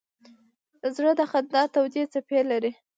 [0.95, 2.71] زړه د خندا تودې څپې لري.